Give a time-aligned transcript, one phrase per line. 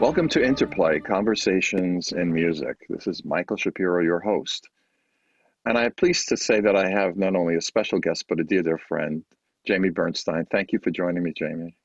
[0.00, 2.74] Welcome to Interplay Conversations in Music.
[2.88, 4.66] This is Michael Shapiro, your host.
[5.66, 8.44] And I'm pleased to say that I have not only a special guest, but a
[8.44, 9.22] dear, dear friend,
[9.66, 10.46] Jamie Bernstein.
[10.50, 11.76] Thank you for joining me, Jamie.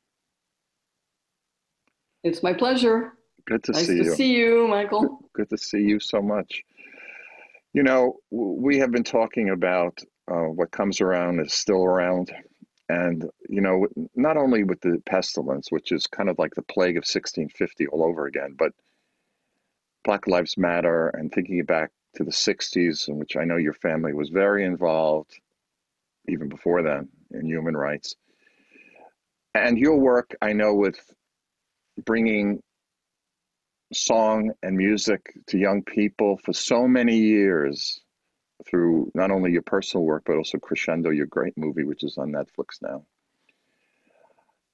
[2.23, 3.15] It's my pleasure.
[3.47, 3.87] Good to see you.
[3.97, 4.15] nice see to you.
[4.15, 5.19] see you, Michael.
[5.33, 6.63] Good to see you so much.
[7.73, 9.99] You know, we have been talking about
[10.31, 12.31] uh, what comes around is still around.
[12.87, 16.97] And, you know, not only with the pestilence, which is kind of like the plague
[16.97, 18.73] of 1650 all over again, but
[20.03, 24.13] Black Lives Matter and thinking back to the 60s, in which I know your family
[24.13, 25.39] was very involved,
[26.27, 28.15] even before then, in human rights.
[29.55, 30.99] And your work, I know, with
[32.03, 32.61] bringing
[33.93, 37.99] song and music to young people for so many years
[38.67, 42.31] through not only your personal work, but also Crescendo, your great movie, which is on
[42.31, 43.03] Netflix now.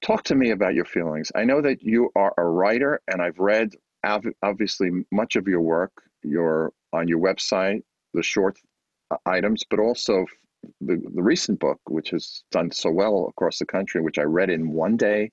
[0.02, 1.30] Talk to me about your feelings.
[1.34, 5.92] I know that you are a writer, and I've read obviously much of your work.
[6.24, 7.82] Your on your website,
[8.14, 8.56] the short
[9.10, 10.26] uh, items, but also
[10.80, 14.50] the, the recent book, which has done so well across the country, which I read
[14.50, 15.30] in one day.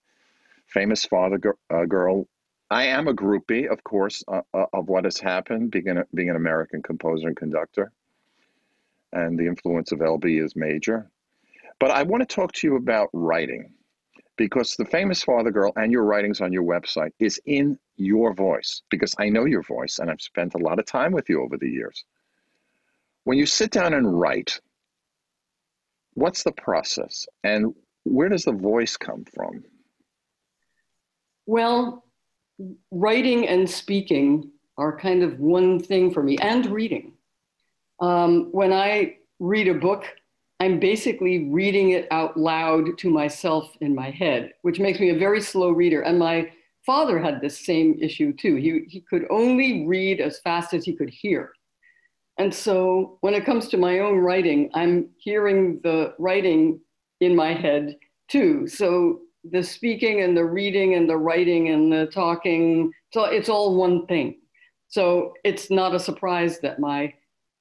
[0.67, 1.39] Famous Father
[1.72, 2.28] uh, Girl.
[2.72, 6.36] I am a groupie, of course, uh, uh, of what has happened, being, being an
[6.36, 7.92] American composer and conductor
[9.13, 11.09] and the influence of LB is major.
[11.79, 13.73] But I want to talk to you about writing
[14.38, 18.81] because the famous Father Girl and your writings on your website is in your voice
[18.89, 21.57] because I know your voice and I've spent a lot of time with you over
[21.57, 22.05] the years.
[23.25, 24.59] When you sit down and write,
[26.13, 29.63] what's the process and where does the voice come from?
[31.45, 32.05] Well,
[32.91, 37.13] writing and speaking are kind of one thing for me, and reading.
[38.02, 40.05] Um, when I read a book,
[40.59, 45.17] I'm basically reading it out loud to myself in my head, which makes me a
[45.17, 46.02] very slow reader.
[46.02, 46.52] And my
[46.86, 48.55] father had this same issue too.
[48.55, 51.52] He, he could only read as fast as he could hear.
[52.37, 56.80] And so when it comes to my own writing, I'm hearing the writing
[57.20, 57.98] in my head
[58.30, 58.67] too.
[58.67, 63.76] So the speaking and the reading and the writing and the talking, so it's all
[63.76, 64.39] one thing.
[64.87, 67.14] So it's not a surprise that my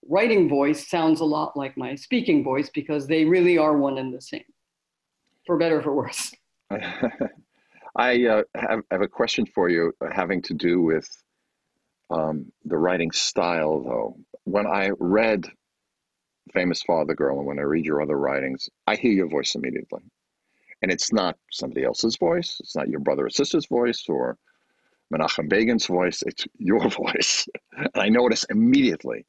[0.09, 4.13] writing voice sounds a lot like my speaking voice because they really are one and
[4.13, 4.45] the same,
[5.47, 6.35] for better or for worse.
[7.97, 11.09] I uh, have, have, a question for you having to do with
[12.11, 14.17] um, the writing style, though.
[14.45, 15.47] When I read
[16.53, 20.03] Famous Father Girl and when I read your other writings, I hear your voice immediately.
[20.81, 24.39] And it's not somebody else's voice, it's not your brother or sister's voice or
[25.13, 27.49] Menachem Begin's voice, it's your voice.
[27.73, 29.27] and I notice immediately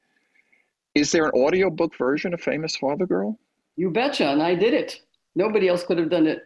[1.00, 3.40] is there an audiobook version of Famous Father Girl?
[3.76, 5.02] You betcha, and I did it.
[5.36, 6.44] Nobody else could have done it.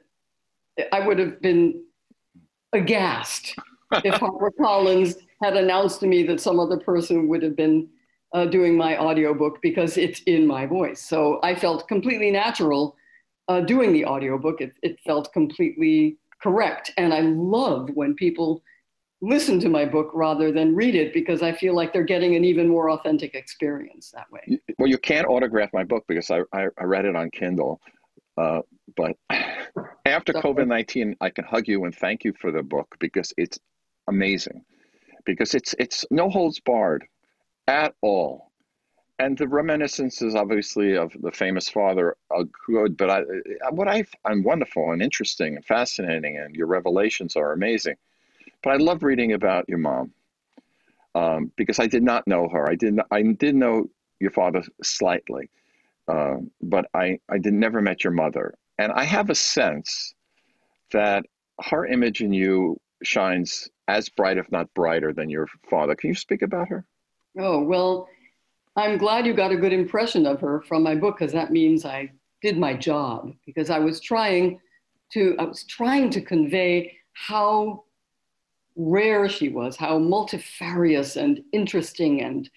[0.91, 1.83] I would have been
[2.73, 3.55] aghast
[4.03, 7.89] if Harper Collins had announced to me that some other person would have been
[8.33, 11.01] uh, doing my audiobook because it's in my voice.
[11.01, 12.95] So I felt completely natural
[13.47, 14.61] uh, doing the audiobook.
[14.61, 16.91] It, it felt completely correct.
[16.97, 18.63] And I love when people
[19.23, 22.43] listen to my book rather than read it because I feel like they're getting an
[22.43, 24.59] even more authentic experience that way.
[24.77, 27.79] Well, you can't autograph my book because I, I, I read it on Kindle.
[28.37, 28.59] Uh,
[28.97, 29.15] but
[30.05, 33.57] after COVID 19, I can hug you and thank you for the book because it's
[34.09, 34.65] amazing.
[35.25, 37.05] Because it's, it's no holds barred
[37.65, 38.51] at all.
[39.19, 43.21] And the reminiscences, obviously, of the famous father are good, but I,
[43.69, 47.95] what I find wonderful and interesting and fascinating, and your revelations are amazing
[48.63, 50.11] but I love reading about your mom
[51.15, 52.67] um, because I did not know her.
[52.69, 53.01] I didn't.
[53.11, 55.49] I did know your father slightly,
[56.07, 60.15] uh, but I I did never met your mother, and I have a sense
[60.91, 61.25] that
[61.61, 65.95] her image in you shines as bright, if not brighter, than your father.
[65.95, 66.85] Can you speak about her?
[67.37, 68.07] Oh well,
[68.75, 71.85] I'm glad you got a good impression of her from my book because that means
[71.85, 74.59] I did my job because I was trying
[75.11, 77.83] to I was trying to convey how
[78.75, 82.49] rare she was, how multifarious and interesting and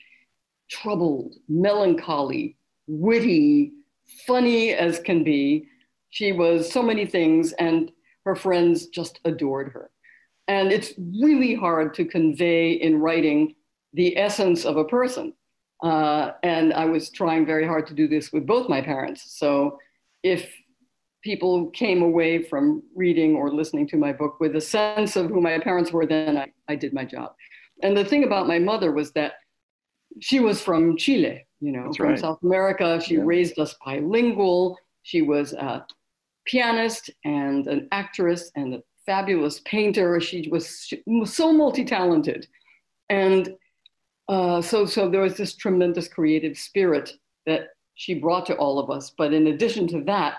[0.69, 3.73] troubled, melancholy, witty,
[4.27, 5.69] funny as can be.
[6.11, 7.91] She was so many things, and
[8.25, 9.91] her friends just adored her.
[10.49, 13.55] And it's really hard to convey in writing
[13.93, 15.35] the essence of a person.
[15.83, 19.37] Uh, and I was trying very hard to do this with both my parents.
[19.39, 19.79] So
[20.23, 20.49] if
[21.27, 22.65] people came away from
[22.95, 26.37] reading or listening to my book with a sense of who my parents were, then
[26.39, 27.29] I, I did my job.
[27.83, 29.33] And the thing about my mother was that
[30.21, 32.19] she was from Chile, you know, That's from right.
[32.27, 33.01] South America.
[33.05, 33.27] She Yeah.
[33.35, 34.79] raised us bilingual.
[35.03, 35.85] She was a
[36.47, 40.21] pianist and an actress and a fabulous painter.
[40.21, 42.47] She was, she was so multi-talented,
[43.09, 43.43] and
[44.29, 47.07] uh, so so there was this tremendous creative spirit
[47.49, 47.63] that
[47.95, 49.05] she brought to all of us.
[49.21, 50.33] But in addition to that,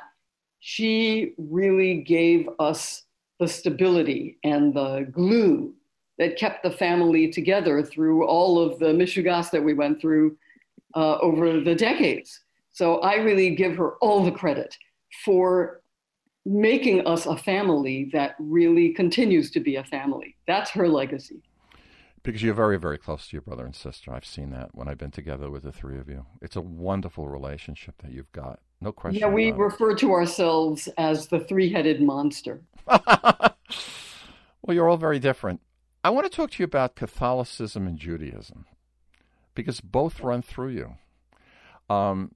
[0.60, 3.04] she really gave us
[3.40, 5.74] the stability and the glue
[6.18, 10.36] that kept the family together through all of the mishugas that we went through
[10.96, 12.40] uh, over the decades.
[12.72, 14.76] So I really give her all the credit
[15.24, 15.82] for
[16.46, 20.36] making us a family that really continues to be a family.
[20.48, 21.44] That's her legacy.
[22.24, 24.12] Because you're very, very close to your brother and sister.
[24.12, 26.26] I've seen that when I've been together with the three of you.
[26.42, 28.60] It's a wonderful relationship that you've got.
[28.82, 29.20] No question.
[29.20, 32.62] Yeah, we refer to ourselves as the three headed monster.
[32.88, 33.56] well,
[34.70, 35.62] you're all very different.
[36.04, 38.66] I want to talk to you about Catholicism and Judaism
[39.56, 40.94] because both run through you.
[41.90, 42.32] Um,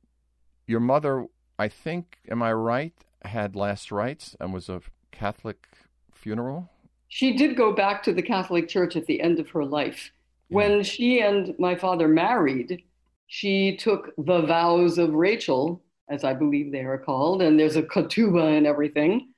[0.65, 1.27] your mother,
[1.59, 2.93] I think, am I right,
[3.23, 5.67] had last rites and was a Catholic
[6.13, 6.71] funeral?
[7.09, 10.11] She did go back to the Catholic Church at the end of her life.
[10.49, 10.55] Yeah.
[10.55, 12.83] When she and my father married,
[13.27, 17.83] she took the vows of Rachel, as I believe they are called, and there's a
[17.83, 19.29] ketubah and everything.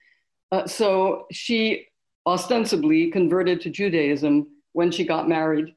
[0.51, 1.87] Uh, so she
[2.25, 5.75] ostensibly converted to Judaism when she got married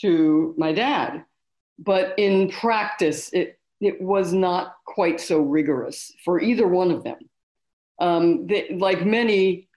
[0.00, 1.24] to my dad.
[1.78, 7.18] But in practice, it, it was not quite so rigorous for either one of them.
[7.98, 9.68] Um, they, like many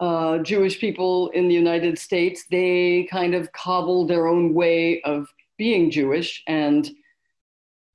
[0.00, 5.28] uh, Jewish people in the United States, they kind of cobbled their own way of
[5.56, 6.90] being Jewish, and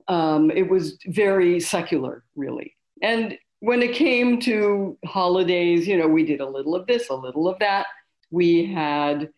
[0.09, 2.75] um, it was very secular, really.
[3.01, 7.15] And when it came to holidays, you know, we did a little of this, a
[7.15, 7.85] little of that.
[8.31, 9.29] We had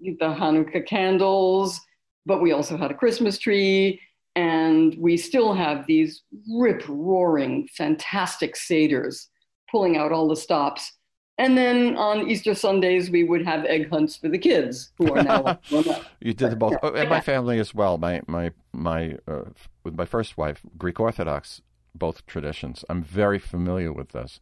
[0.00, 1.80] the Hanukkah candles,
[2.24, 4.00] but we also had a Christmas tree.
[4.36, 9.26] And we still have these rip roaring, fantastic Seders
[9.70, 10.92] pulling out all the stops.
[11.40, 15.22] And then on Easter Sundays, we would have egg hunts for the kids who are
[15.22, 15.58] now
[16.20, 17.96] You did both, oh, and my family as well.
[17.96, 19.44] My my my uh,
[19.82, 21.62] with my first wife, Greek Orthodox,
[21.94, 22.84] both traditions.
[22.90, 24.38] I'm very familiar with this,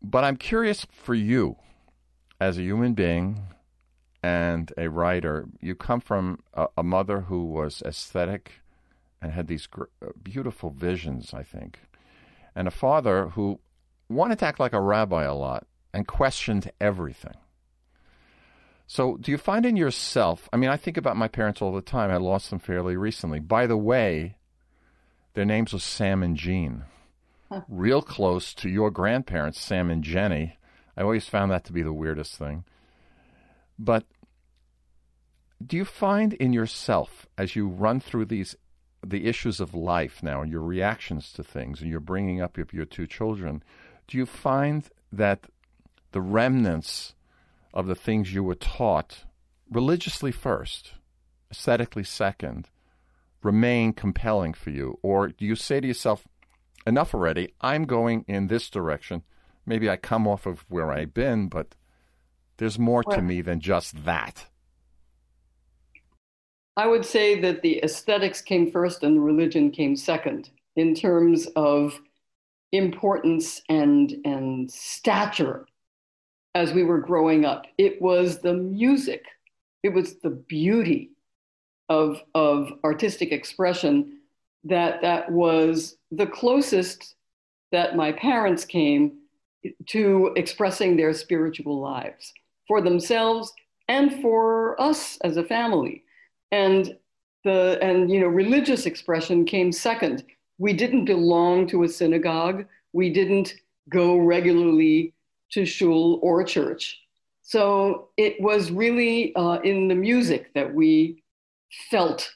[0.00, 1.56] but I'm curious for you,
[2.40, 3.48] as a human being,
[4.22, 8.60] and a writer, you come from a, a mother who was aesthetic
[9.20, 11.80] and had these gr- uh, beautiful visions, I think,
[12.54, 13.58] and a father who
[14.08, 17.34] wanted to act like a rabbi a lot and questioned everything.
[18.86, 20.48] So, do you find in yourself?
[20.52, 22.10] I mean, I think about my parents all the time.
[22.10, 23.38] I lost them fairly recently.
[23.38, 24.36] By the way,
[25.34, 26.84] their names were Sam and Jean,
[27.50, 27.60] huh.
[27.68, 30.56] real close to your grandparents, Sam and Jenny.
[30.96, 32.64] I always found that to be the weirdest thing.
[33.78, 34.04] But
[35.64, 38.56] do you find in yourself, as you run through these
[39.06, 42.66] the issues of life now and your reactions to things, and you're bringing up your,
[42.72, 43.62] your two children,
[44.08, 45.46] do you find that
[46.12, 47.14] the remnants
[47.72, 49.24] of the things you were taught
[49.70, 50.94] religiously first,
[51.50, 52.70] aesthetically second,
[53.42, 54.98] remain compelling for you?
[55.02, 56.26] Or do you say to yourself,
[56.86, 59.22] enough already, I'm going in this direction?
[59.66, 61.74] Maybe I come off of where I've been, but
[62.56, 64.46] there's more well, to me than just that.
[66.78, 71.46] I would say that the aesthetics came first and the religion came second in terms
[71.56, 72.00] of
[72.72, 75.66] importance and, and stature
[76.54, 77.66] as we were growing up.
[77.78, 79.24] It was the music,
[79.82, 81.10] it was the beauty
[81.88, 84.18] of, of artistic expression
[84.64, 87.14] that, that was the closest
[87.72, 89.18] that my parents came
[89.86, 92.32] to expressing their spiritual lives
[92.66, 93.52] for themselves
[93.88, 96.04] and for us as a family.
[96.52, 96.96] And
[97.44, 100.24] the and you know religious expression came second.
[100.58, 102.66] We didn't belong to a synagogue.
[102.92, 103.54] We didn't
[103.88, 105.14] go regularly
[105.52, 107.00] to shul or church.
[107.42, 111.22] So it was really uh, in the music that we
[111.90, 112.34] felt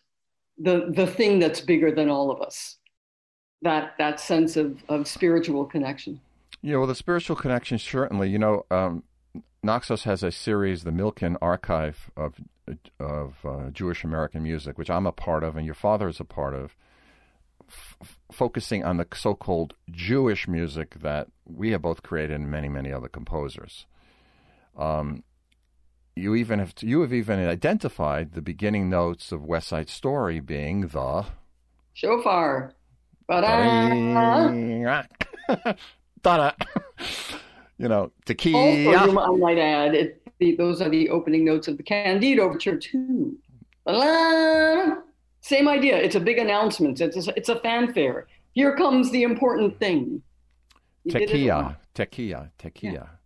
[0.59, 2.77] the the thing that's bigger than all of us.
[3.63, 6.21] That that sense of of spiritual connection.
[6.63, 8.31] Yeah, well, the spiritual connection certainly.
[8.31, 9.03] You know, um,
[9.63, 12.41] Naxos has a series, the Milken Archive of
[12.99, 16.25] of uh, Jewish American music, which I'm a part of, and your father is a
[16.25, 16.77] part of,
[18.33, 23.09] focusing on the so-called Jewish music that we have both created and many, many other
[23.09, 23.87] composers.
[24.77, 25.23] Um,
[26.15, 30.89] you even have you have even identified the beginning notes of West Side Story being
[30.89, 31.27] the
[31.95, 32.75] shofar.
[36.23, 36.53] Da-da.
[37.79, 38.97] you know, tequila.
[38.97, 42.77] Also, I might add, it, the, those are the opening notes of the Candide Overture
[42.77, 43.37] too.
[45.43, 45.97] Same idea.
[45.97, 47.01] It's a big announcement.
[47.01, 48.27] It's a, it's a fanfare.
[48.53, 50.23] Here comes the important thing.
[51.09, 53.19] Tequila, tequila, tequila.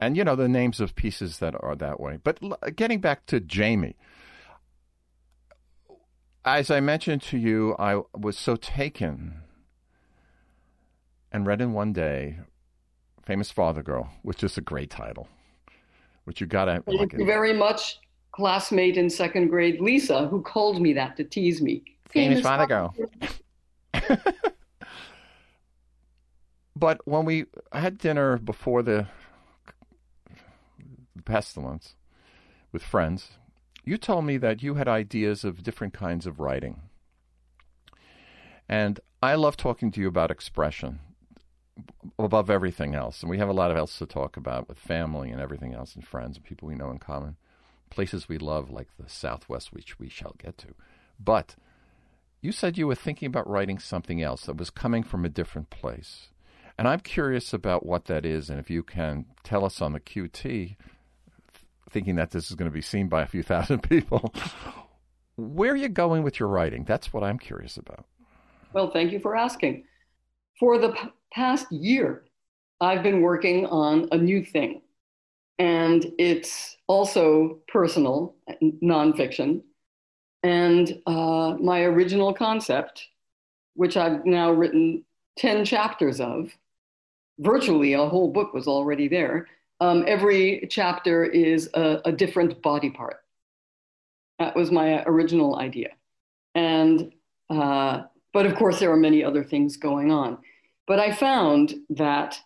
[0.00, 2.18] and you know the names of pieces that are that way.
[2.22, 2.40] But
[2.74, 3.94] getting back to Jamie,
[6.44, 9.42] as I mentioned to you, I was so taken
[11.30, 12.40] and read in one day,
[13.22, 15.28] "Famous Father Girl," which is a great title,
[16.24, 16.82] which you got to.
[16.82, 18.00] Thank you very much,
[18.34, 21.84] classmate in second grade, Lisa, who called me that to tease me.
[22.08, 22.94] Famous, Famous Father Girl.
[26.76, 29.06] but when we had dinner before the
[31.24, 31.94] pestilence
[32.72, 33.38] with friends,
[33.84, 36.80] you told me that you had ideas of different kinds of writing.
[38.68, 40.98] And I love talking to you about expression
[42.18, 43.22] above everything else.
[43.22, 45.94] And we have a lot of else to talk about with family and everything else
[45.94, 47.36] and friends and people we know in common.
[47.94, 50.74] Places we love like the Southwest, which we shall get to.
[51.20, 51.54] But
[52.40, 55.70] you said you were thinking about writing something else that was coming from a different
[55.70, 56.30] place.
[56.76, 60.00] And I'm curious about what that is and if you can tell us on the
[60.00, 60.74] QT
[61.88, 64.34] thinking that this is going to be seen by a few thousand people.
[65.36, 66.84] Where are you going with your writing?
[66.84, 68.06] That's what I'm curious about.
[68.72, 69.84] Well, thank you for asking.
[70.58, 72.24] For the p- past year,
[72.80, 74.82] I've been working on a new thing,
[75.58, 79.62] and it's also personal, nonfiction.
[80.42, 83.08] And uh, my original concept,
[83.74, 85.04] which I've now written
[85.38, 86.50] 10 chapters of,
[87.38, 89.48] virtually a whole book was already there,
[89.80, 93.24] um, every chapter is a, a, different body part.
[94.38, 95.90] That was my original idea.
[96.54, 97.12] And,
[97.50, 100.38] uh, but of course, there are many other things going on.
[100.86, 102.38] But I found that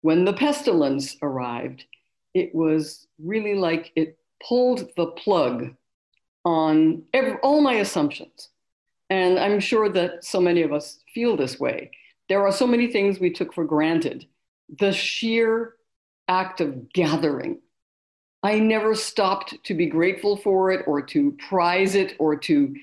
[0.00, 1.84] when the pestilence arrived,
[2.36, 5.74] it was really like it pulled the plug
[6.44, 8.50] on every, all my assumptions.
[9.08, 11.92] And I'm sure that so many of us feel this way.
[12.28, 14.26] There are so many things we took for granted.
[14.80, 15.76] The sheer
[16.28, 17.60] act of gathering.
[18.42, 22.74] I never stopped to be grateful for it or to prize it or to,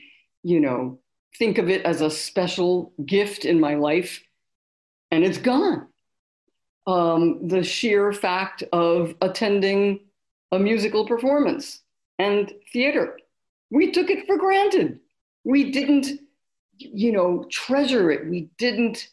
[0.41, 0.97] you know,
[1.37, 4.23] think of it as a special gift in my life.
[5.11, 5.89] And it's gone.
[6.85, 10.01] Um, the sheer fact of attending
[10.51, 11.81] a musical performance
[12.19, 13.17] and theater,
[13.71, 14.99] we took it for granted.
[15.45, 16.19] We didn't,
[16.77, 18.29] you know, treasure it.
[18.29, 19.07] We didn't,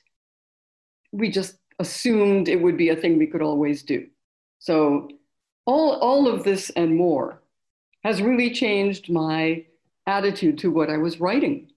[1.12, 4.06] we just assumed it would be a thing we could always do.
[4.58, 5.08] So
[5.64, 7.40] all, all of this and more
[8.02, 9.64] has really changed my
[10.06, 11.70] attitude to what I was writing.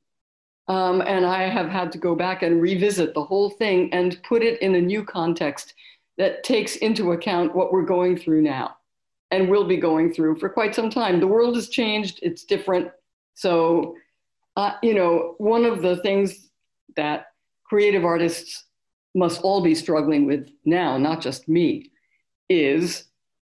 [0.68, 4.42] Um, and I have had to go back and revisit the whole thing and put
[4.42, 5.74] it in a new context
[6.18, 8.78] that takes into account what we're going through now
[9.32, 11.20] and will be going through for quite some time.
[11.20, 12.92] The world has changed, it's different.
[13.34, 13.96] So,
[14.56, 16.50] uh, you know, one of the things
[16.96, 17.28] that
[17.66, 18.66] creative artists
[19.16, 21.92] must all be struggling with now, not just me,
[22.48, 23.06] is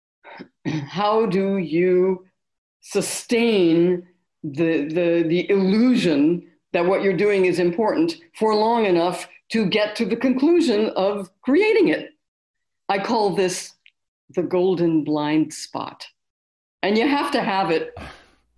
[0.87, 2.25] how do you
[2.81, 4.07] sustain
[4.45, 9.97] the, the, the illusion that what you're doing is important for long enough to get
[9.97, 12.11] to the conclusion of creating it.
[12.89, 13.75] I call this
[14.35, 16.05] the golden blind spot.
[16.83, 17.95] And you have to have it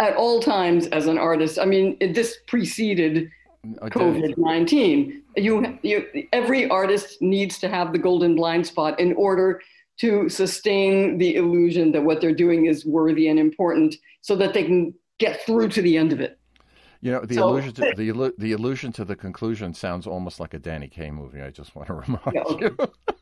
[0.01, 1.59] at all times as an artist.
[1.59, 3.31] I mean, this preceded
[3.67, 5.23] COVID 19.
[5.37, 9.61] You, you, every artist needs to have the golden blind spot in order
[9.99, 14.65] to sustain the illusion that what they're doing is worthy and important so that they
[14.65, 16.39] can get through to the end of it.
[17.07, 20.55] You know, the so, illusion to the, the illusion to the conclusion sounds almost like
[20.55, 21.41] a Danny Kaye movie.
[21.41, 22.77] I just want to remind you.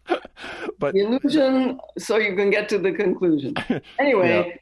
[0.78, 3.52] but the illusion so you can get to the conclusion.
[3.98, 4.56] Anyway, yeah.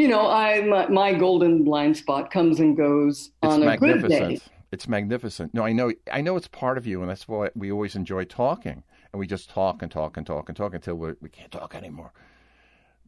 [0.00, 4.06] you know, I my, my, golden blind spot comes and goes it's on a good
[4.06, 4.38] day.
[4.70, 5.54] It's magnificent.
[5.54, 8.26] No, I know I know it's part of you and that's why we always enjoy
[8.26, 11.50] talking and we just talk and talk and talk and talk until we're, we can't
[11.50, 12.12] talk anymore.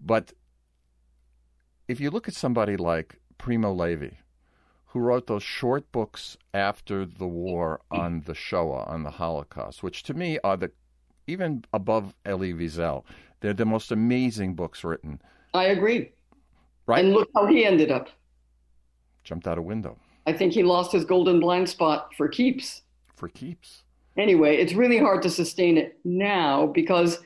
[0.04, 0.32] But
[1.86, 4.16] if you look at somebody like Primo Levi,
[4.90, 10.02] who wrote those short books after the war on the Shoah, on the Holocaust, which
[10.04, 10.70] to me are the
[11.26, 13.04] even above Elie Wiesel,
[13.40, 15.20] they're the most amazing books written.
[15.54, 16.12] I agree.
[16.86, 17.04] Right.
[17.04, 18.08] And look how he ended up.
[19.22, 19.96] Jumped out a window.
[20.26, 22.82] I think he lost his golden blind spot for keeps.
[23.14, 23.84] For keeps
[24.16, 27.18] anyway, it's really hard to sustain it now because,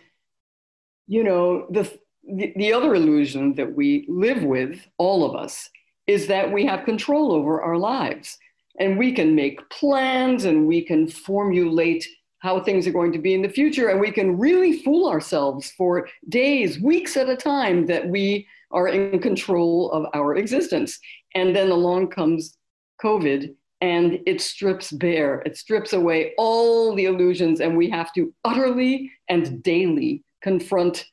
[1.06, 1.90] you know, the,
[2.24, 5.68] the, the other illusion that we live with, all of us,
[6.06, 8.38] is that we have control over our lives.
[8.80, 12.06] And we can make plans and we can formulate
[12.38, 13.88] how things are going to be in the future.
[13.88, 18.88] And we can really fool ourselves for days weeks at a time that we are
[18.88, 20.98] in control of our existence.
[21.34, 22.58] And then along comes
[23.02, 28.32] covid and it strips bare, it strips away all the illusions, and we have to
[28.44, 31.04] utterly and daily confront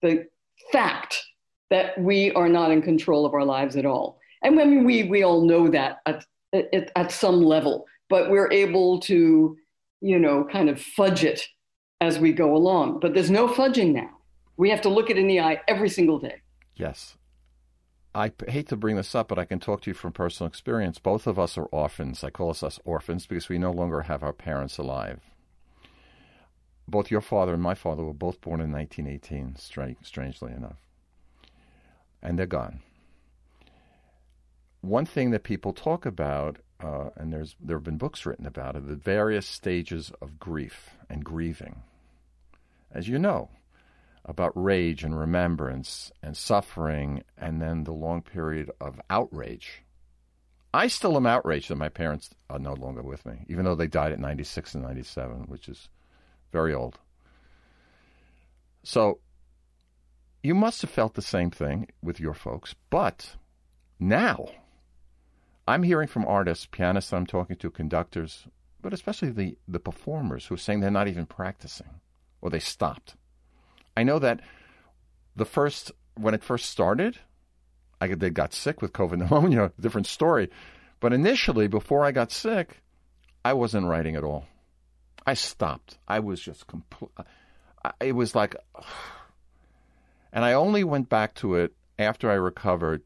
[0.00, 0.26] the
[0.72, 1.22] fact
[1.70, 4.18] that we are not in control of our lives at all.
[4.44, 9.00] And when we we all know that at, at, at some level, but we're able
[9.00, 9.56] to,
[10.00, 11.42] you know, kind of fudge it
[12.00, 13.00] as we go along.
[13.00, 14.10] But there's no fudging now.
[14.56, 16.42] We have to look it in the eye every single day.
[16.76, 17.16] Yes.
[18.14, 21.00] I hate to bring this up, but I can talk to you from personal experience.
[21.00, 22.22] Both of us are orphans.
[22.22, 25.20] I call us us orphans because we no longer have our parents alive.
[26.86, 29.56] Both your father and my father were both born in 1918,
[30.02, 30.76] strangely enough.
[32.22, 32.80] And they're gone.
[34.84, 38.76] One thing that people talk about, uh, and there's there have been books written about
[38.76, 41.82] it, the various stages of grief and grieving.
[42.90, 43.48] As you know,
[44.26, 49.82] about rage and remembrance and suffering, and then the long period of outrage.
[50.74, 53.86] I still am outraged that my parents are no longer with me, even though they
[53.86, 55.88] died at 96 and 97, which is
[56.52, 56.98] very old.
[58.82, 59.20] So
[60.42, 63.36] you must have felt the same thing with your folks, but
[63.98, 64.48] now
[65.66, 68.46] I'm hearing from artists, pianists I'm talking to, conductors,
[68.82, 72.00] but especially the, the performers who are saying they're not even practicing
[72.40, 73.16] or they stopped.
[73.96, 74.40] I know that
[75.36, 77.18] the first when it first started,
[78.00, 79.72] I they got sick with COVID pneumonia.
[79.80, 80.50] Different story,
[81.00, 82.80] but initially, before I got sick,
[83.44, 84.46] I wasn't writing at all.
[85.26, 85.98] I stopped.
[86.06, 87.10] I was just complete.
[88.00, 88.56] It was like,
[90.32, 93.02] and I only went back to it after I recovered,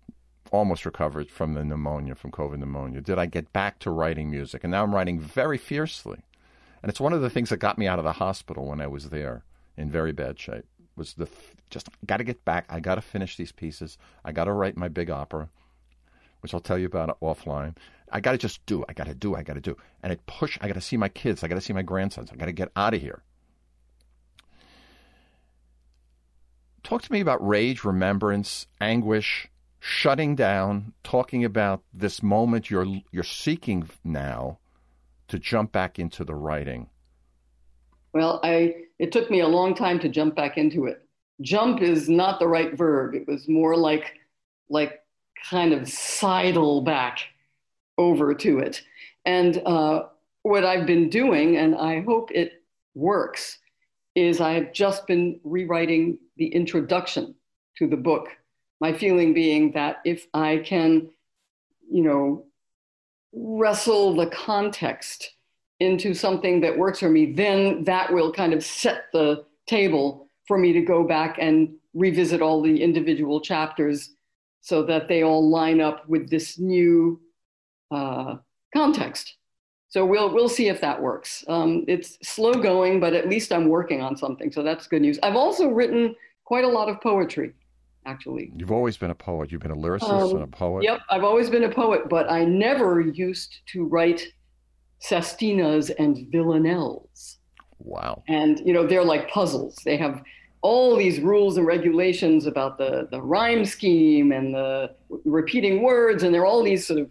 [0.50, 3.00] almost recovered from the pneumonia, from COVID pneumonia.
[3.00, 4.64] Did I get back to writing music?
[4.64, 6.20] And now I'm writing very fiercely.
[6.82, 8.86] And it's one of the things that got me out of the hospital when I
[8.86, 9.44] was there
[9.76, 10.64] in very bad shape
[10.96, 11.28] was the
[11.70, 12.66] just got to get back.
[12.68, 13.98] I got to finish these pieces.
[14.24, 15.48] I got to write my big opera,
[16.40, 17.76] which I'll tell you about offline.
[18.10, 18.84] I got to just do.
[18.88, 19.34] I got to do.
[19.34, 19.76] I got to do.
[20.02, 20.58] And it push.
[20.60, 21.44] I got to see my kids.
[21.44, 22.30] I got to see my grandsons.
[22.32, 23.22] I got to get out of here.
[26.82, 29.48] Talk to me about rage, remembrance, anguish,
[29.80, 30.92] shutting down.
[31.02, 34.58] Talking about this moment you're you're seeking now
[35.28, 36.88] to jump back into the writing.
[38.12, 41.02] Well, I it took me a long time to jump back into it.
[41.40, 43.14] Jump is not the right verb.
[43.14, 44.14] It was more like
[44.68, 45.00] like
[45.50, 47.20] kind of sidle back
[47.96, 48.82] over to it.
[49.24, 50.04] And uh,
[50.42, 52.64] what I've been doing, and I hope it
[52.94, 53.58] works,
[54.14, 57.34] is I've just been rewriting the introduction
[57.76, 58.28] to the book.
[58.80, 61.08] My feeling being that if I can,
[61.90, 62.44] you know,
[63.32, 65.34] wrestle the context
[65.80, 70.58] into something that works for me, then that will kind of set the table for
[70.58, 74.14] me to go back and revisit all the individual chapters
[74.60, 77.20] so that they all line up with this new
[77.90, 78.36] uh,
[78.74, 79.34] context.
[79.88, 81.44] So we'll we'll see if that works.
[81.48, 85.18] Um, it's slow going, but at least I'm working on something, so that's good news.
[85.22, 86.14] I've also written
[86.44, 87.54] quite a lot of poetry,
[88.08, 88.50] actually.
[88.56, 89.52] You've always been a poet.
[89.52, 90.82] You've been a lyricist um, and a poet.
[90.84, 94.26] Yep, I've always been a poet, but I never used to write
[95.00, 97.38] sestinas and villanelles.
[97.78, 98.22] Wow.
[98.28, 99.76] And you know, they're like puzzles.
[99.84, 100.22] They have
[100.62, 104.90] all these rules and regulations about the the rhyme scheme and the
[105.24, 107.10] repeating words, and there are all these sort of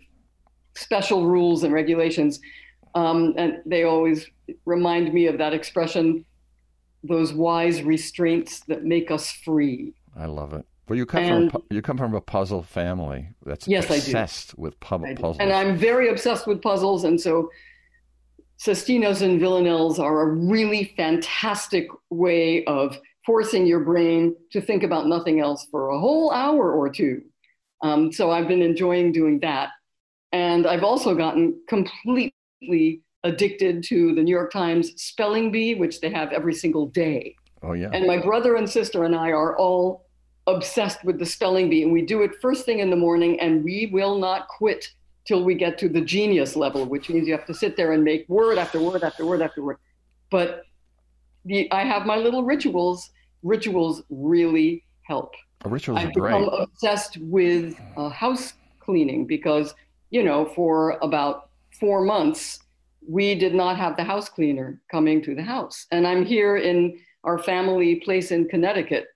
[0.76, 2.40] special rules and regulations.
[2.96, 4.26] Um, and they always
[4.66, 6.26] remind me of that expression,
[7.04, 9.94] those wise restraints that make us free.
[10.16, 10.66] I love it.
[10.88, 14.80] Well, you come and, from you come from a puzzle family that's yes, obsessed with
[14.80, 17.04] pu- puzzles, and I'm very obsessed with puzzles.
[17.04, 17.50] And so,
[18.58, 25.06] Sestinas and Villanelles are a really fantastic way of forcing your brain to think about
[25.08, 27.21] nothing else for a whole hour or two.
[27.84, 29.69] Um, so I've been enjoying doing that.
[30.32, 36.10] And I've also gotten completely addicted to the New York Times spelling bee, which they
[36.10, 37.36] have every single day.
[37.62, 37.89] Oh, yeah.
[37.91, 40.07] And my brother and sister and I are all
[40.48, 41.84] obsessed with the spelling bee.
[41.84, 44.88] And we do it first thing in the morning, and we will not quit
[45.26, 48.04] till we get to the genius level, which means you have to sit there and
[48.04, 49.78] make word after word after word after word.
[50.32, 50.64] But
[51.46, 53.10] the, I have my little rituals.
[53.44, 55.34] Rituals really help.
[55.66, 56.62] A rituals I've become great.
[56.62, 59.76] obsessed with uh, house cleaning because,
[60.12, 62.60] you know, for about four months,
[63.08, 65.88] we did not have the house cleaner coming to the house.
[65.92, 69.08] And I'm here in our family place in Connecticut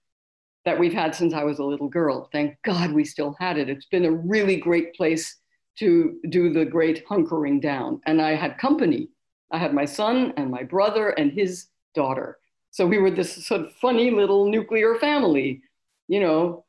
[0.65, 2.30] that we've had since I was a little girl.
[2.32, 3.69] Thank God we still had it.
[3.69, 5.38] It's been a really great place
[5.80, 8.02] to do the great hunkering down.
[8.06, 9.10] And I had company.
[9.52, 12.38] I had my son and my brother and his daughter.
[12.69, 15.62] So we were this sort of funny little nuclear family,
[16.08, 16.65] you know,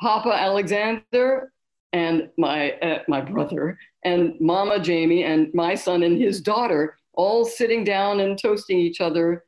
[0.00, 1.52] Papa Alexander
[1.92, 7.44] and my uh, my brother and Mama Jamie and my son and his daughter all
[7.44, 9.44] sitting down and toasting each other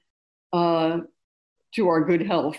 [0.52, 0.98] uh,
[1.74, 2.56] to our good health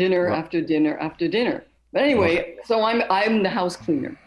[0.00, 1.62] dinner well, after dinner after dinner.
[1.92, 4.18] But anyway, so I'm I'm the house cleaner.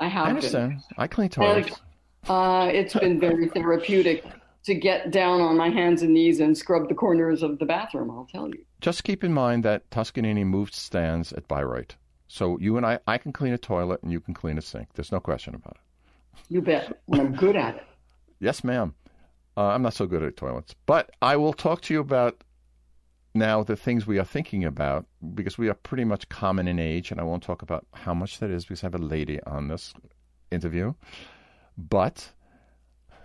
[0.00, 0.26] I have.
[0.26, 0.70] I understand.
[0.70, 0.82] Been.
[0.98, 1.68] I clean toilets.
[1.68, 4.24] And, uh, it's been very therapeutic
[4.64, 8.10] to get down on my hands and knees and scrub the corners of the bathroom.
[8.10, 8.64] I'll tell you.
[8.80, 11.96] Just keep in mind that Toscanini moved stands at Bayreuth.
[12.28, 14.88] So you and I, I can clean a toilet and you can clean a sink.
[14.94, 16.42] There's no question about it.
[16.48, 16.98] You bet.
[17.08, 17.84] And I'm good at it.
[18.40, 18.94] Yes, ma'am.
[19.56, 22.42] Uh, I'm not so good at toilets, but I will talk to you about
[23.34, 27.10] now the things we are thinking about because we are pretty much common in age,
[27.10, 29.68] and I won't talk about how much that is because I have a lady on
[29.68, 29.92] this
[30.50, 30.94] interview.
[31.76, 32.30] But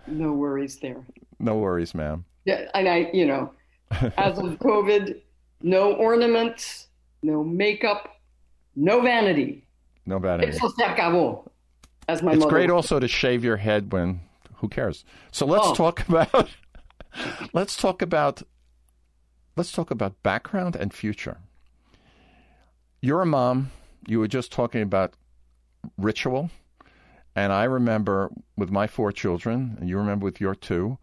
[0.06, 1.04] no worries there.
[1.38, 2.24] No worries, ma'am.
[2.44, 3.52] Yeah, and I, you know,
[4.16, 5.20] as of COVID,
[5.62, 6.88] no ornaments,
[7.22, 8.08] no makeup,
[8.74, 9.64] no vanity.
[10.06, 10.48] No vanity.
[10.48, 11.48] Eso se acabó.
[12.08, 14.20] As my it's mother great also to shave your head when
[14.56, 15.04] who cares?
[15.30, 15.74] So let's oh.
[15.74, 16.48] talk about
[17.52, 18.42] let's talk about
[19.60, 21.36] let's talk about background and future.
[23.02, 23.70] You're a mom.
[24.08, 25.12] You were just talking about
[25.98, 26.50] ritual.
[27.36, 30.96] And I remember with my four children, and you remember with your two,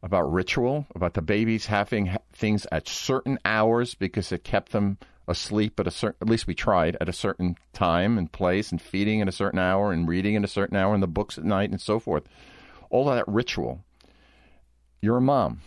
[0.00, 4.96] about ritual, about the babies having things at certain hours because it kept them
[5.26, 8.80] asleep at a certain, at least we tried, at a certain time and place, and
[8.80, 11.42] feeding at a certain hour, and reading at a certain hour, and the books at
[11.42, 12.22] night, and so forth.
[12.90, 13.82] All that ritual.
[15.02, 15.62] You're a mom.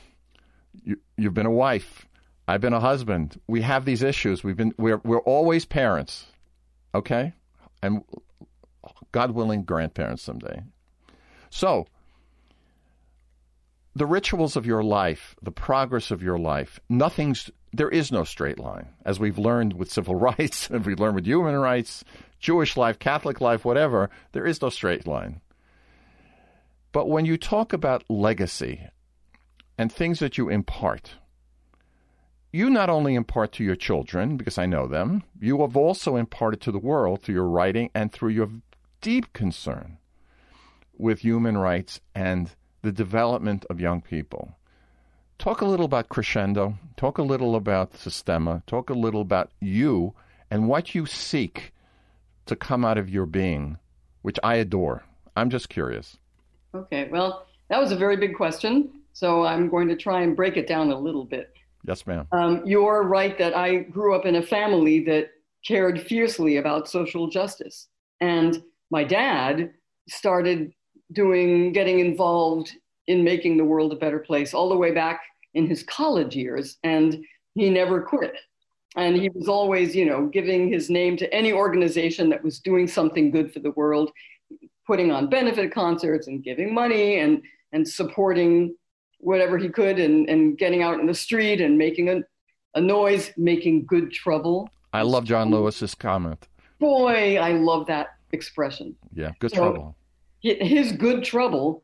[0.86, 2.07] You, you've been a wife.
[2.48, 3.40] I've been a husband.
[3.48, 4.44] We have these issues.
[4.44, 6.28] We've been we're we're always parents.
[6.96, 7.34] Okay?
[7.82, 8.04] And
[9.12, 10.64] God willing, grandparents someday.
[11.50, 11.88] So,
[13.96, 18.60] the rituals of your life, the progress of your life, nothing's, there is no straight
[18.60, 18.88] line.
[19.06, 22.04] As we've learned with civil rights, and we've learned with human rights,
[22.40, 25.42] Jewish life, Catholic life, whatever, there is no straight line.
[26.92, 28.88] But when you talk about legacy
[29.78, 31.16] and things that you impart,
[32.52, 36.62] you not only impart to your children, because I know them, you have also imparted
[36.62, 38.50] to the world through your writing and through your
[39.02, 39.98] deep concern
[40.98, 44.56] with human rights and the development of young people.
[45.38, 46.80] Talk a little about Crescendo.
[46.96, 48.66] Talk a little about Sistema.
[48.66, 50.14] Talk a little about you
[50.50, 51.74] and what you seek
[52.48, 53.78] to come out of your being,
[54.24, 55.04] which I adore.
[55.36, 56.18] I'm just curious.
[56.74, 59.02] Okay, well, that was a very big question.
[59.14, 61.54] So I'm going to try and break it down a little bit.
[61.88, 62.28] Yes, ma'am.
[62.34, 65.30] Um, you're right that I grew up in a family that
[65.66, 67.88] cared fiercely about social justice.
[68.20, 69.72] And my dad
[70.10, 70.74] started
[71.14, 72.74] doing, getting involved
[73.08, 75.22] in making the world a better place all the way back
[75.54, 76.78] in his college years.
[76.84, 77.24] And
[77.56, 78.36] he never quit.
[78.98, 82.88] And he was always, you know, giving his name to any organization that was doing
[82.88, 84.12] something good for the world,
[84.86, 88.76] putting on benefit concerts and giving money and, and supporting
[89.20, 92.22] whatever he could and, and getting out in the street and making a,
[92.76, 94.70] a noise, making good trouble.
[94.94, 96.48] I love John Lewis's comment.
[96.80, 98.96] Boy, I love that expression.
[99.14, 99.98] Yeah, good so trouble.
[100.42, 101.84] His good trouble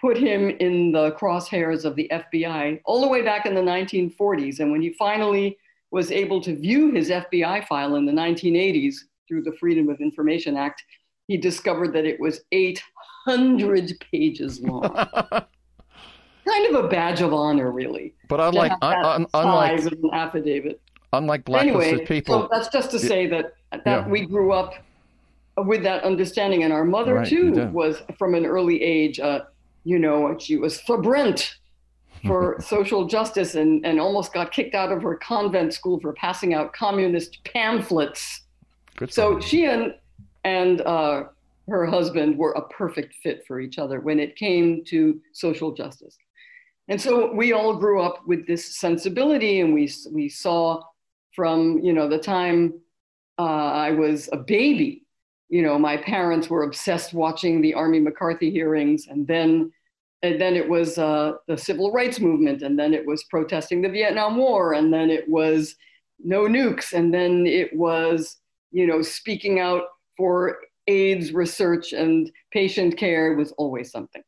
[0.00, 4.60] put him in the crosshairs of the FBI all the way back in the 1940s.
[4.60, 5.58] And when he finally
[5.90, 8.96] was able to view his FBI file in the 1980s
[9.28, 10.82] through the Freedom of Information Act,
[11.28, 14.82] he discovered that it was 800 pages long.
[16.46, 18.14] kind of a badge of honor, really.
[18.28, 20.80] But unlike, un, unlike an affidavit.
[21.12, 22.42] Unlike blacklisted anyway, people.
[22.42, 24.08] So that's just to say that that yeah.
[24.08, 24.74] we grew up
[25.56, 26.62] with that understanding.
[26.62, 29.40] And our mother, right, too, was from an early age, uh,
[29.84, 31.56] you know, she was Brent
[32.24, 36.54] for social justice and, and almost got kicked out of her convent school for passing
[36.54, 38.42] out communist pamphlets.
[38.96, 39.94] Good so she and,
[40.44, 41.24] and uh,
[41.68, 46.16] her husband were a perfect fit for each other when it came to social justice.
[46.88, 50.82] And so we all grew up with this sensibility, and we, we saw
[51.34, 52.80] from you know the time
[53.38, 55.06] uh, I was a baby
[55.50, 59.72] you know, my parents were obsessed watching the Army McCarthy hearings, and then
[60.22, 63.88] and then it was uh, the civil rights movement, and then it was protesting the
[63.88, 65.74] Vietnam War, and then it was
[66.20, 68.36] no nukes, and then it was
[68.70, 69.82] you know speaking out
[70.16, 74.22] for AIDS research and patient care was always something.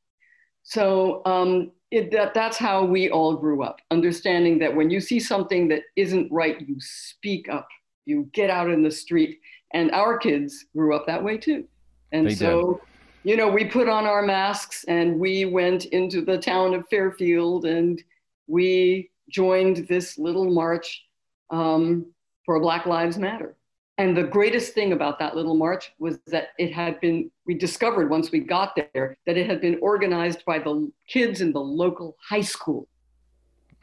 [0.64, 5.20] So um, it, that, that's how we all grew up, understanding that when you see
[5.20, 7.68] something that isn't right, you speak up,
[8.06, 9.38] you get out in the street
[9.74, 11.64] and our kids grew up that way too.
[12.10, 12.80] And they so,
[13.24, 13.30] did.
[13.30, 17.66] you know, we put on our masks and we went into the town of Fairfield
[17.66, 18.02] and
[18.46, 21.04] we joined this little march
[21.50, 22.06] um,
[22.46, 23.54] for Black Lives Matter.
[23.98, 28.08] And the greatest thing about that little march was that it had been, we discovered
[28.08, 32.16] once we got there, that it had been organized by the kids in the local
[32.26, 32.88] high school.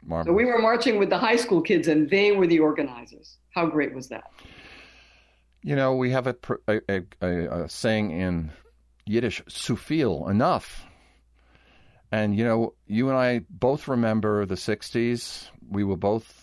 [0.02, 0.26] Marvelous.
[0.26, 3.36] So we were marching with the high school kids, and they were the organizers.
[3.50, 4.24] How great was that?
[5.62, 8.50] You know, we have a, a, a, a saying in
[9.06, 10.86] Yiddish, "Sufil enough."
[12.10, 15.50] And you know, you and I both remember the '60s.
[15.68, 16.39] We were both.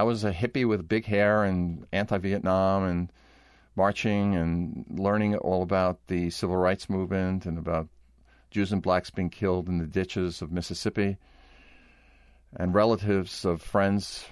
[0.00, 3.12] I was a hippie with big hair and anti-Vietnam and
[3.76, 7.86] marching and learning all about the civil rights movement and about
[8.50, 11.18] Jews and blacks being killed in the ditches of Mississippi
[12.56, 14.24] and relatives of friends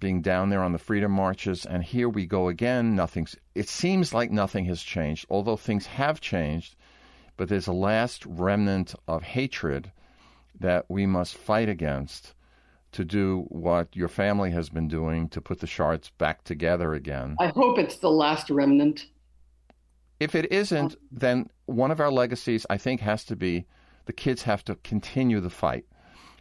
[0.00, 1.64] being down there on the freedom marches.
[1.64, 2.96] And here we go again.
[2.96, 6.74] Nothing's it seems like nothing has changed although things have changed
[7.36, 9.92] but there's a last remnant of hatred
[10.58, 12.34] that we must fight against
[12.94, 17.36] to do what your family has been doing to put the shards back together again.
[17.40, 19.06] I hope it's the last remnant.
[20.20, 23.66] If it isn't, then one of our legacies, I think, has to be
[24.06, 25.84] the kids have to continue the fight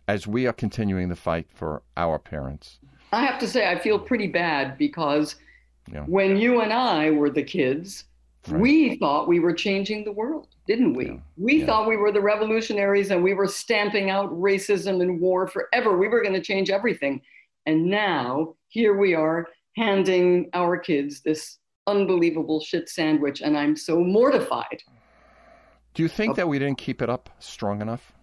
[0.08, 2.80] as we are continuing the fight for our parents.
[3.12, 5.36] I have to say, I feel pretty bad because
[5.92, 6.04] yeah.
[6.06, 8.06] when you and I were the kids,
[8.48, 8.62] right.
[8.62, 11.08] we thought we were changing the world didn't we?
[11.08, 11.18] Yeah.
[11.38, 11.66] We yeah.
[11.66, 15.98] thought we were the revolutionaries and we were stamping out racism and war forever.
[15.98, 17.22] We were going to change everything.
[17.66, 23.42] And now here we are handing our kids this unbelievable shit sandwich.
[23.42, 24.84] And I'm so mortified.
[25.94, 28.14] Do you think that we didn't keep it up strong enough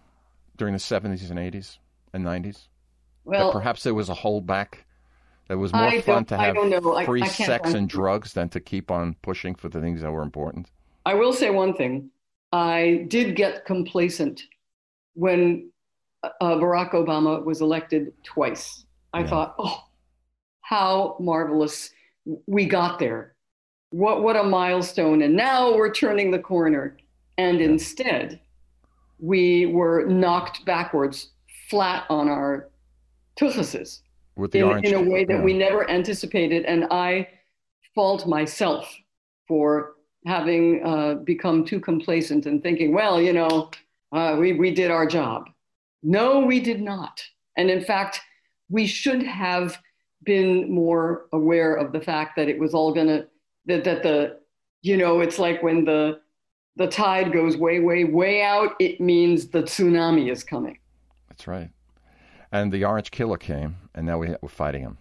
[0.57, 1.77] during the 70s and 80s
[2.13, 2.67] and 90s?
[3.23, 4.79] Well, that perhaps there was a holdback.
[5.51, 6.55] That was more I fun to have
[7.03, 10.09] free I, I sex and drugs than to keep on pushing for the things that
[10.09, 10.71] were important.
[11.05, 12.09] I will say one thing.
[12.53, 14.43] I did get complacent
[15.13, 15.69] when
[16.23, 18.85] uh, Barack Obama was elected twice.
[19.11, 19.27] I yeah.
[19.27, 19.83] thought, oh,
[20.61, 21.91] how marvelous
[22.45, 23.35] we got there.
[23.89, 25.21] What, what a milestone.
[25.21, 26.95] And now we're turning the corner.
[27.37, 27.65] And yeah.
[27.65, 28.39] instead,
[29.19, 31.31] we were knocked backwards
[31.69, 32.69] flat on our
[33.37, 33.99] tuchuses
[34.41, 35.43] With the in, orange, in a way that yeah.
[35.43, 36.65] we never anticipated.
[36.65, 37.27] And I
[37.93, 38.91] fault myself
[39.47, 39.93] for
[40.25, 43.69] having uh, become too complacent and thinking, well, you know,
[44.11, 45.49] uh, we, we did our job.
[46.01, 47.21] No, we did not.
[47.55, 48.19] And in fact,
[48.69, 49.77] we should have
[50.23, 53.27] been more aware of the fact that it was all going to,
[53.67, 54.39] that, that the,
[54.81, 56.19] you know, it's like when the,
[56.77, 60.79] the tide goes way, way, way out, it means the tsunami is coming.
[61.29, 61.69] That's right.
[62.51, 64.97] And the orange killer came, and now we, we're fighting him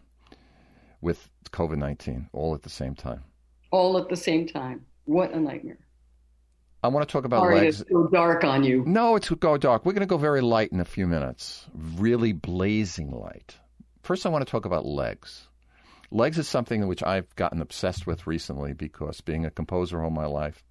[1.01, 3.25] with COVID 19 all at the same time.
[3.71, 4.87] All at the same time.
[5.05, 5.79] What a nightmare.
[6.83, 7.79] I want to talk about Sorry legs.
[7.79, 8.85] to go dark on you.
[8.87, 9.85] No, it's go dark.
[9.85, 11.67] We're going to go very light in a few minutes.
[11.75, 13.57] Really blazing light.
[14.03, 15.47] First, I want to talk about legs.
[16.11, 20.27] Legs is something which I've gotten obsessed with recently because being a composer all my
[20.27, 20.65] life,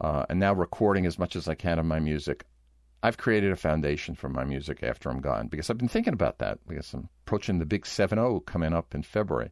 [0.00, 2.44] uh, and now recording as much as I can of my music,
[3.04, 6.38] I've created a foundation for my music after I'm gone because I've been thinking about
[6.38, 9.50] that because I'm approaching the big 7 0 coming up in February.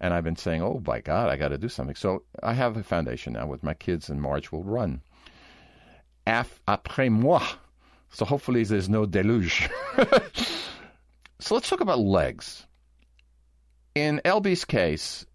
[0.00, 1.94] And I've been saying, oh my God, I got to do something.
[1.94, 5.02] So I have a foundation now with my kids, and Marge will run.
[6.26, 7.46] Af- après moi.
[8.12, 9.68] So hopefully there's no deluge.
[11.38, 12.64] so let's talk about legs.
[13.94, 15.26] In LB's case,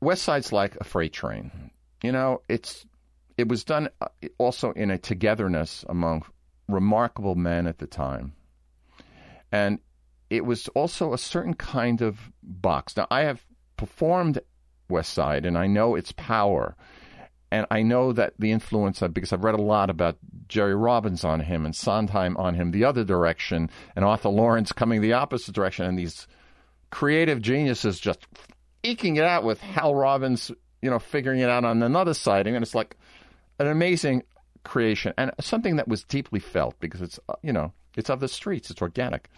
[0.00, 1.70] West Side's like a freight train.
[2.02, 2.84] You know, it's
[3.38, 6.24] it was done uh, also in a togetherness among
[6.68, 8.34] remarkable men at the time.
[9.52, 9.78] And
[10.30, 12.96] it was also a certain kind of box.
[12.96, 13.44] Now, I have
[13.76, 14.40] performed
[14.88, 16.76] West Side, and I know its power.
[17.52, 21.24] And I know that the influence of, because I've read a lot about Jerry Robbins
[21.24, 25.54] on him and Sondheim on him the other direction, and Arthur Laurents coming the opposite
[25.54, 26.26] direction, and these
[26.90, 28.26] creative geniuses just
[28.82, 30.50] eking it out with Hal Robbins,
[30.82, 32.46] you know, figuring it out on another side.
[32.46, 32.96] And it's like
[33.58, 34.22] an amazing
[34.66, 38.28] creation and something that was deeply felt because it's, uh, you know, it's of the
[38.28, 39.30] streets, it's organic.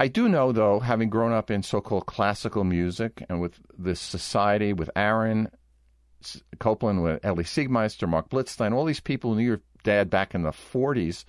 [0.00, 4.00] I do know, though, having grown up in so called classical music and with this
[4.00, 5.50] society with Aaron
[6.58, 10.42] Copland, with Elie Siegmeister, Marc Blitzstein, all these people who knew your dad back in
[10.42, 11.24] the 40s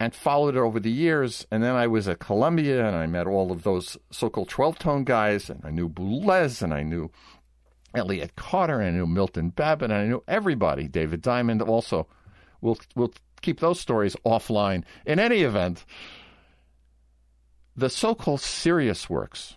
[0.00, 1.46] and followed it over the years.
[1.50, 4.78] And then I was at Columbia and I met all of those so called 12
[4.78, 7.10] tone guys, and I knew Boulez and I knew
[7.94, 12.06] Elliott Carter and I knew Milton Babbitt and I knew everybody, David Diamond also.
[12.60, 14.84] We'll, we'll keep those stories offline.
[15.06, 15.84] In any event,
[17.76, 19.56] the so called serious works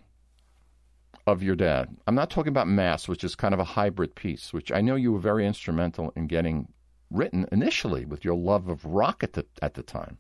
[1.27, 4.53] of your dad, I'm not talking about Mass, which is kind of a hybrid piece,
[4.53, 6.67] which I know you were very instrumental in getting
[7.09, 10.17] written initially with your love of rock at the, at the time.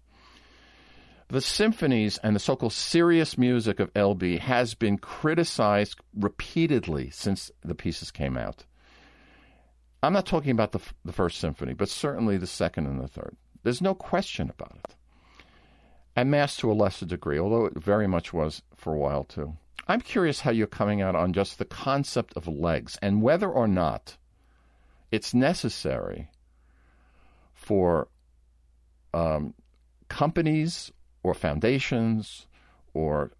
[1.31, 7.49] The symphonies and the so called serious music of LB has been criticized repeatedly since
[7.63, 8.65] the pieces came out.
[10.03, 13.37] I'm not talking about the, the first symphony, but certainly the second and the third.
[13.63, 14.95] There's no question about it.
[16.17, 19.53] and mass to a lesser degree, although it very much was for a while too.
[19.87, 23.69] I'm curious how you're coming out on just the concept of legs and whether or
[23.69, 24.17] not
[25.11, 26.29] it's necessary
[27.53, 28.09] for
[29.13, 29.53] um,
[30.09, 30.91] companies
[31.23, 32.47] or foundations
[32.93, 33.31] or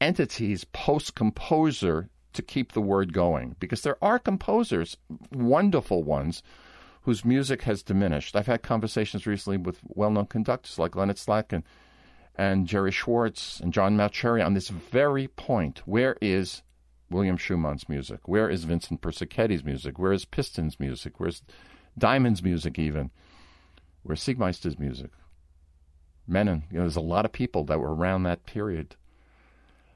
[0.00, 4.96] entities post composer to keep the word going because there are composers,
[5.32, 6.42] wonderful ones,
[7.02, 8.34] whose music has diminished.
[8.34, 11.62] I've had conversations recently with well known conductors like Leonard Slatkin
[12.34, 15.82] and Jerry Schwarz and John Mauceri on this very point.
[15.86, 16.62] Where is
[17.10, 18.26] William Schuman's music?
[18.26, 19.98] Where is Vincent Persichetti's music?
[19.98, 21.20] Where is Piston's music?
[21.20, 21.42] Where's
[21.96, 23.10] Diamond's music even?
[24.02, 25.10] Where's Siegmeister's music?
[26.26, 28.96] Mennin, you know, there's a lot of people that were around that period.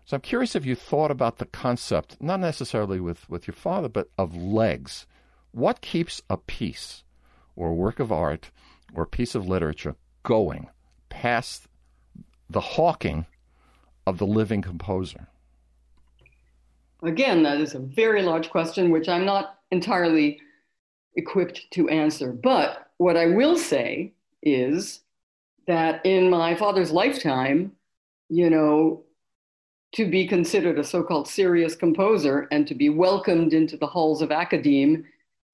[0.05, 3.89] So I'm curious if you thought about the concept, not necessarily with, with your father,
[3.89, 5.07] but of legs.
[5.53, 7.03] What keeps a piece
[7.57, 8.51] or work of art
[8.95, 10.69] or piece of literature going
[11.09, 11.67] past
[12.49, 13.27] the hawking
[14.07, 15.29] of the living composer?
[17.03, 20.41] Again, that is a very large question, which I'm not entirely
[21.17, 22.33] equipped to answer.
[22.33, 25.01] But what I will say is
[25.69, 27.73] that in my father's lifetime,
[28.29, 29.05] you know,
[29.93, 34.21] to be considered a so called serious composer and to be welcomed into the halls
[34.21, 35.05] of academe,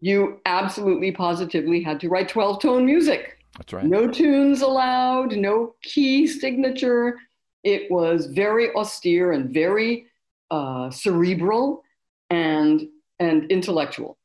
[0.00, 3.38] you absolutely positively had to write 12 tone music.
[3.56, 3.84] That's right.
[3.84, 7.18] No tunes allowed, no key signature.
[7.64, 10.06] It was very austere and very
[10.50, 11.82] uh, cerebral
[12.30, 14.16] and, and intellectual.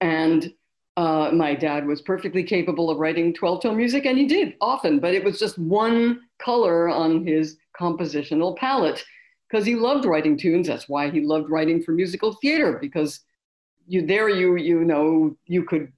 [0.00, 0.52] And
[0.96, 4.98] uh, my dad was perfectly capable of writing 12 tone music, and he did often,
[4.98, 9.02] but it was just one color on his compositional palette
[9.48, 10.68] because he loved writing tunes.
[10.68, 13.20] That's why he loved writing for musical theater because
[13.86, 15.92] you there you you know you could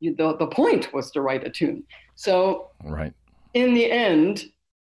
[0.00, 1.82] you, the, the point was to write a tune.
[2.14, 3.12] So right
[3.54, 4.44] in the end,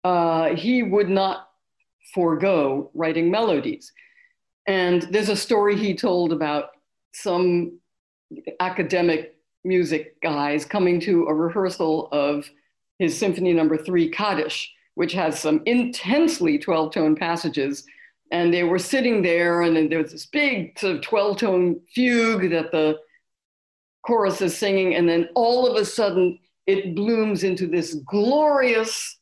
[0.05, 1.51] uh, he would not
[2.15, 3.93] forego writing melodies.
[4.67, 6.71] And there's a story he told about
[7.13, 7.79] some
[8.61, 9.34] academic
[9.65, 12.49] music guys coming to a rehearsal of
[12.99, 13.83] his Symphony Number no.
[13.83, 17.85] Three Kaddish, which has some intensely 12-tone passages.
[18.31, 22.51] And they were sitting there, and then there was this big sort of 12-tone fugue
[22.51, 22.99] that the
[24.07, 29.19] chorus is singing, and then all of a sudden it blooms into this glorious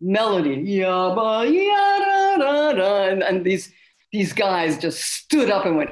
[0.00, 0.56] melody.
[0.64, 3.72] Yabba, yada, and, and these
[4.12, 5.90] these guys just stood up and went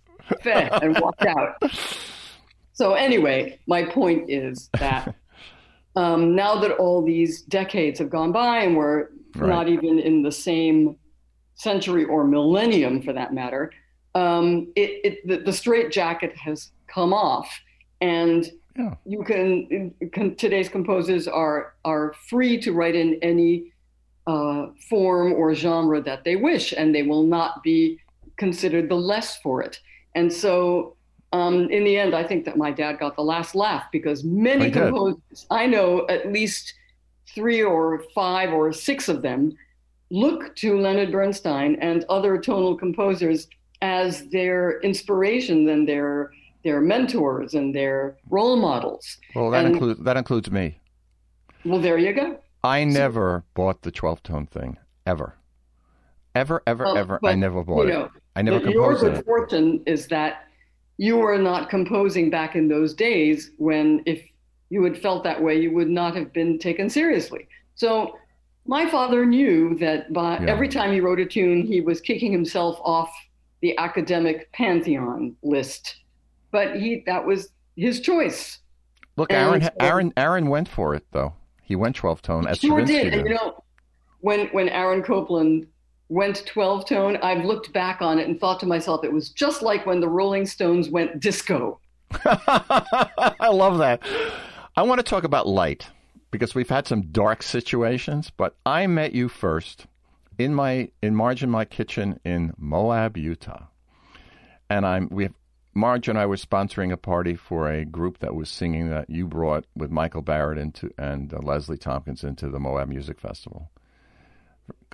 [0.44, 1.56] and walked out.
[2.76, 5.14] So anyway, my point is that
[5.96, 9.48] um, now that all these decades have gone by and we're right.
[9.48, 10.96] not even in the same
[11.54, 13.72] century or millennium for that matter,
[14.14, 17.48] um, it, it, the, the straight jacket has come off,
[18.02, 18.94] and yeah.
[19.06, 23.72] you can, can, today's composers are are free to write in any
[24.26, 27.98] uh, form or genre that they wish, and they will not be
[28.36, 29.80] considered the less for it.
[30.14, 30.95] And so,
[31.32, 34.66] um, in the end, I think that my dad got the last laugh because many
[34.66, 36.74] I composers, I know at least
[37.34, 39.56] three or five or six of them,
[40.10, 43.48] look to Leonard Bernstein and other tonal composers
[43.82, 46.30] as their inspiration and their
[46.64, 49.18] their mentors and their role models.
[49.34, 50.80] Well, that includes that includes me.
[51.64, 52.38] Well, there you go.
[52.62, 55.36] I never bought the 12 tone thing ever.
[56.34, 57.20] Ever, ever, well, ever.
[57.24, 58.10] I never bought know, it.
[58.34, 60.45] I never composed Your good fortune is that
[60.98, 64.22] you were not composing back in those days when, if
[64.70, 67.48] you had felt that way, you would not have been taken seriously.
[67.74, 68.16] So
[68.66, 70.50] my father knew that by yeah.
[70.50, 73.10] every time he wrote a tune, he was kicking himself off
[73.62, 75.96] the academic pantheon list.
[76.50, 78.58] But he that was his choice.
[79.16, 81.34] Look, Aaron, and, Aaron, Aaron went for it though.
[81.62, 83.10] He went 12 tone as sure did.
[83.10, 83.14] did.
[83.14, 83.62] And, you know,
[84.20, 85.66] when when Aaron Copland
[86.08, 89.62] went 12 tone, I've looked back on it and thought to myself, it was just
[89.62, 91.80] like when the Rolling Stones went disco.
[92.24, 94.02] I love that.
[94.76, 95.88] I want to talk about light
[96.30, 99.86] because we've had some dark situations, but I met you first
[100.38, 103.64] in my in Marge in my kitchen in Moab, Utah.
[104.68, 105.34] And I'm we have
[105.74, 109.26] Marge and I were sponsoring a party for a group that was singing that you
[109.26, 113.70] brought with Michael Barrett into and uh, Leslie Tomkins into the Moab Music Festival.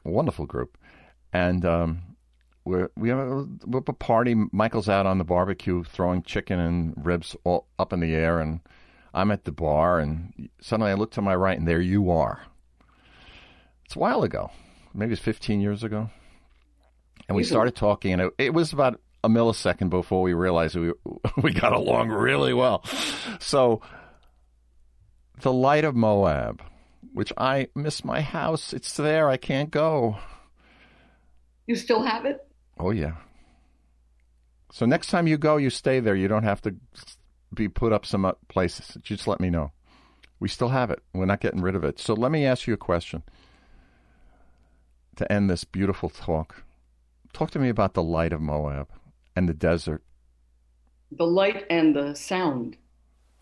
[0.04, 0.76] A wonderful group,
[1.32, 2.02] and um,
[2.64, 4.34] we're we have a, we're a party.
[4.52, 8.60] Michael's out on the barbecue throwing chicken and ribs all up in the air, and
[9.14, 12.42] I'm at the bar, and suddenly I look to my right, and there you are.
[13.84, 14.50] It's a while ago,
[14.94, 16.08] maybe it's 15 years ago,
[17.28, 20.92] and we started talking, and it, it was about a millisecond before we realized we
[21.42, 22.84] we got along really well.
[23.38, 23.82] So,
[25.40, 26.62] the light of Moab.
[27.12, 28.72] which I miss my house.
[28.72, 29.28] It's there.
[29.28, 30.16] I can't go.
[31.66, 32.46] You still have it?
[32.78, 33.12] Oh, yeah.
[34.72, 36.16] So next time you go, you stay there.
[36.16, 36.74] You don't have to
[37.54, 38.96] be put up some places.
[39.02, 39.72] Just let me know.
[40.40, 41.02] We still have it.
[41.12, 42.00] We're not getting rid of it.
[42.00, 43.22] So let me ask you a question
[45.16, 46.64] to end this beautiful talk.
[47.32, 48.88] Talk to me about the light of Moab
[49.36, 50.02] and the desert.
[51.12, 52.76] The light and the sound.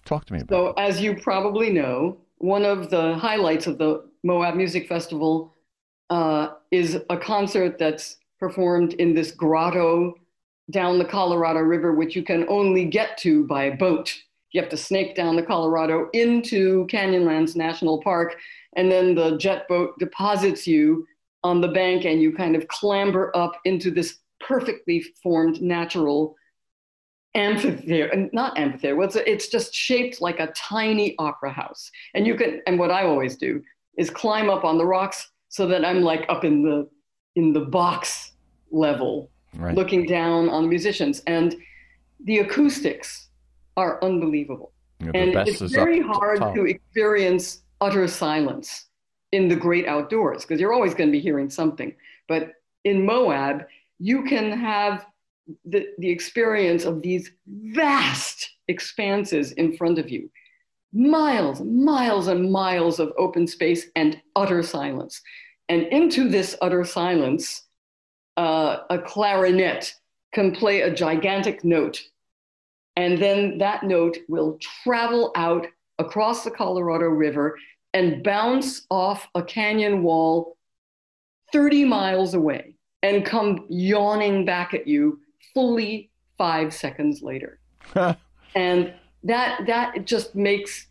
[0.04, 4.04] Talk to me about So, as you probably know, one of the highlights of the
[4.24, 5.54] Moab Music Festival
[6.10, 6.39] uh,
[6.70, 10.14] is a concert that's performed in this grotto
[10.70, 14.14] down the Colorado River, which you can only get to by boat.
[14.52, 18.36] You have to snake down the Colorado into Canyonlands National Park,
[18.76, 21.06] and then the jet boat deposits you
[21.42, 26.36] on the bank, and you kind of clamber up into this perfectly formed natural
[27.36, 32.76] amphitheater not amphitheater it's just shaped like a tiny opera house and you can and
[32.76, 33.62] what i always do
[33.96, 36.88] is climb up on the rocks so that i'm like up in the
[37.36, 38.32] in the box
[38.70, 39.76] level right.
[39.76, 41.54] looking down on the musicians and
[42.24, 43.28] the acoustics
[43.76, 46.54] are unbelievable the and it's very hard top.
[46.54, 48.86] to experience utter silence
[49.32, 51.94] in the great outdoors because you're always going to be hearing something.
[52.28, 52.52] But
[52.84, 53.66] in Moab,
[53.98, 55.06] you can have
[55.64, 60.30] the, the experience of these vast expanses in front of you
[60.92, 65.20] miles, miles, and miles of open space and utter silence.
[65.68, 67.62] And into this utter silence,
[68.36, 69.94] uh, a clarinet
[70.32, 72.00] can play a gigantic note.
[72.96, 75.66] And then that note will travel out
[75.98, 77.56] across the Colorado River
[77.94, 80.56] and bounce off a canyon wall
[81.52, 85.20] 30 miles away and come yawning back at you
[85.54, 87.58] fully five seconds later.
[88.54, 90.86] and that, that just makes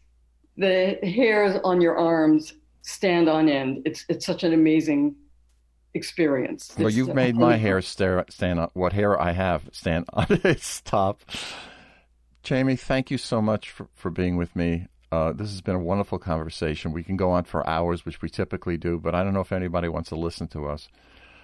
[0.57, 3.81] the hairs on your arms stand on end.
[3.85, 5.15] It's, it's such an amazing
[5.93, 6.73] experience.
[6.77, 10.05] well, It's, you've uh, made my hair stare, stand on what hair I have stand
[10.13, 11.21] on its top.
[12.43, 14.87] Jamie, thank you so much for, for being with me.
[15.11, 16.93] Uh, this has been a wonderful conversation.
[16.93, 19.51] We can go on for hours, which we typically do, but I don't know if
[19.51, 20.87] anybody wants to listen to us.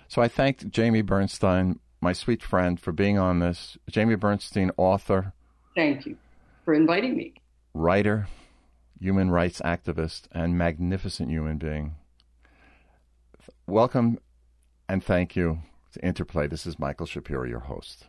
[0.08, 3.76] So I thanked Jamie Bernstein, my sweet friend, for being on this.
[3.90, 5.34] Jamie Bernstein, author,
[5.76, 6.16] Thank you
[6.66, 7.36] for inviting me.
[7.74, 8.28] writer,
[9.00, 11.96] human rights activist, and magnificent human being.
[13.68, 14.18] Welcome
[14.90, 15.60] and thank you
[15.94, 16.48] to Interplay.
[16.48, 18.08] This is Michael Shapiro, your host.